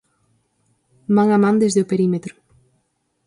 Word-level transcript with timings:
Man 1.15 1.29
a 1.35 1.39
man 1.43 1.55
desde 1.61 1.83
o 1.83 1.89
perímetro. 1.91 2.33